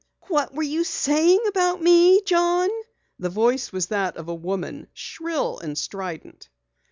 "What 0.29 0.51
were 0.55 0.63
you 0.63 0.83
saying 0.83 1.41
about 1.47 1.79
me, 1.79 2.23
John?" 2.23 2.69
The 3.19 3.29
voice 3.29 3.71
was 3.71 3.85
that 3.89 4.17
of 4.17 4.27
a 4.27 4.33
woman, 4.33 4.87
shrill 4.95 5.59
and 5.59 5.77
strident. 5.77 6.49